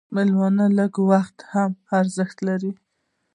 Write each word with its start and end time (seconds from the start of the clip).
مېلمه 0.15 0.47
ته 0.57 0.65
لږ 0.77 0.93
وخت 1.11 1.37
هم 1.51 1.71
ارزښت 1.99 2.37
لري. 2.47 2.71